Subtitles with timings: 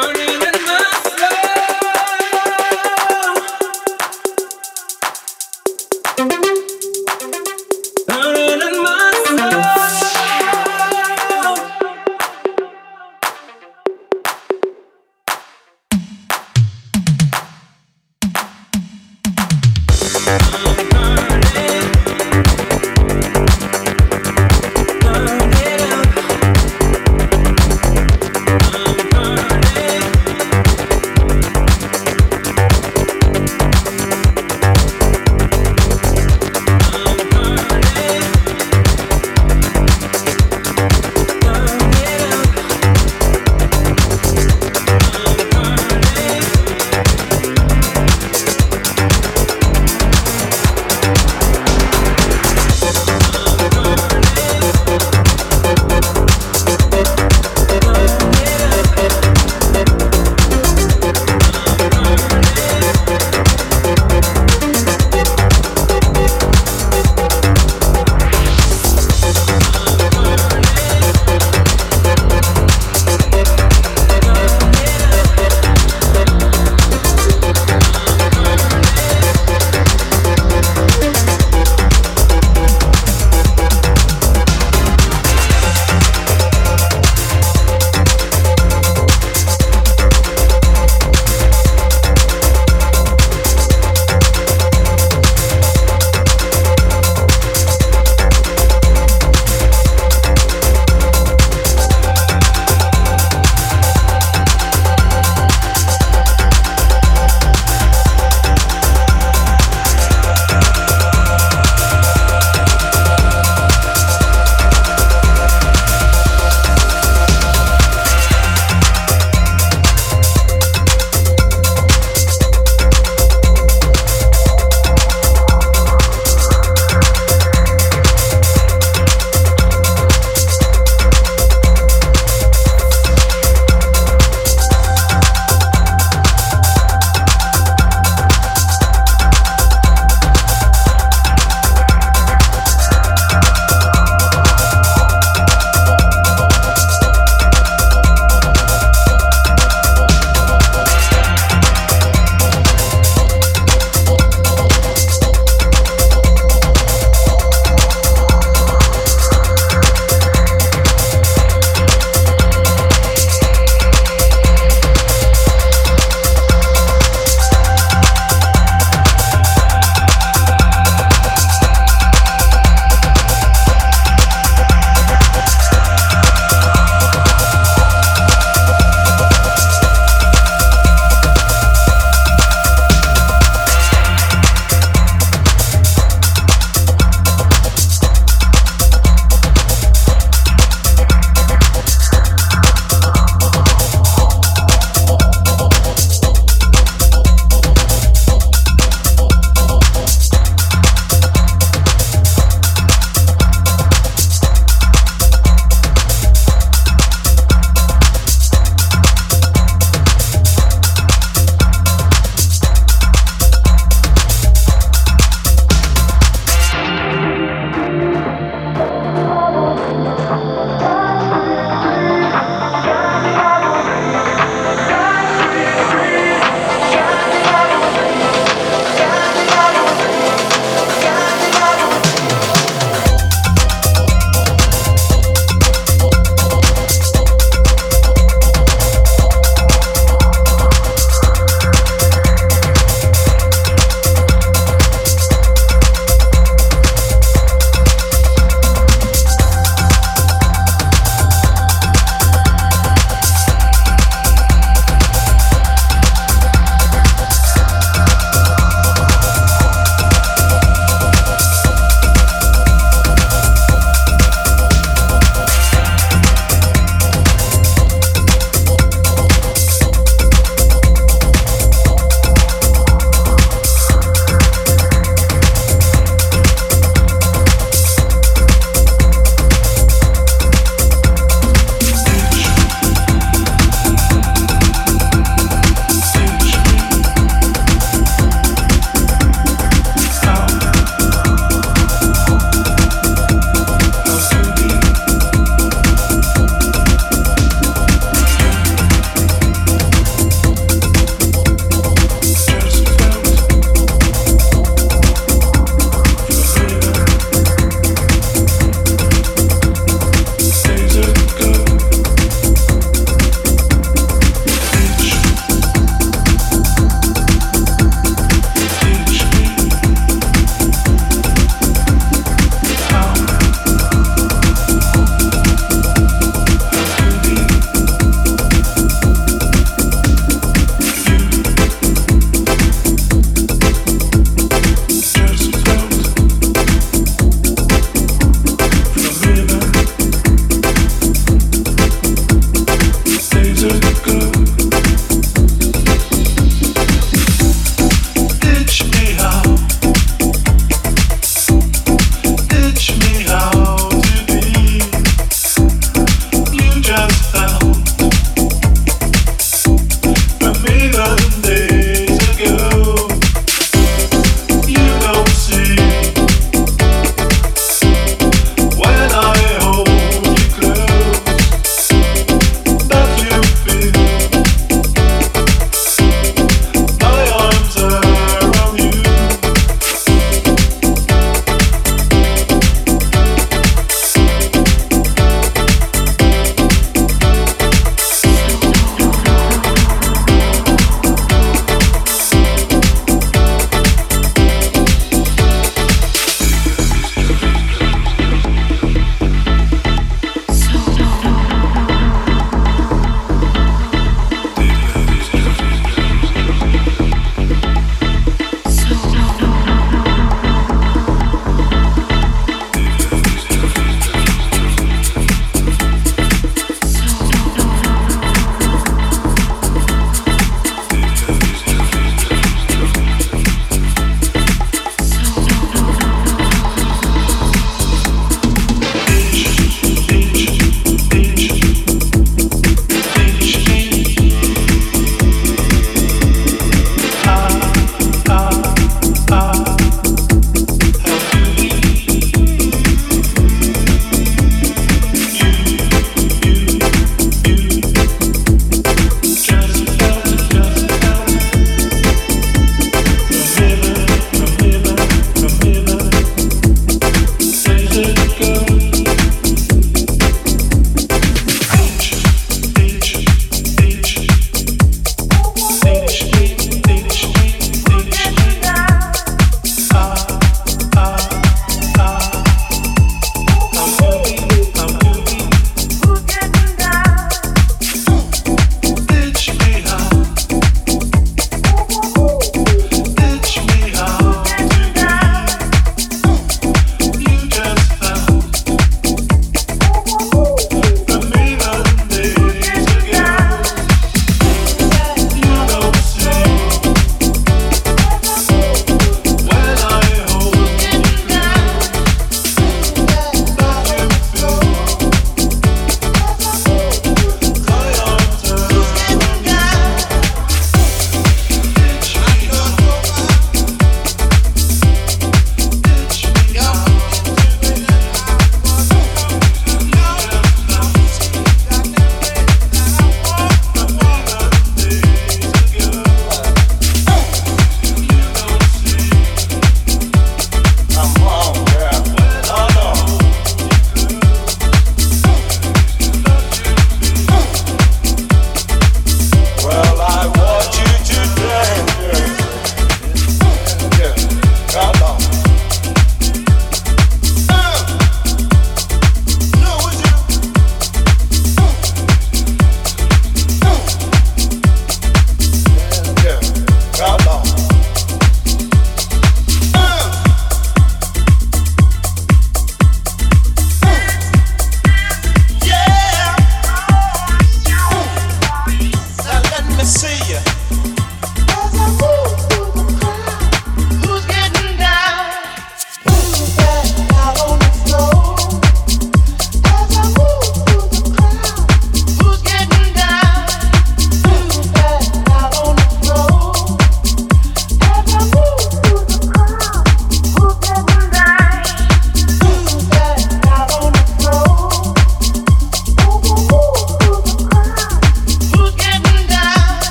[0.00, 0.97] burning in my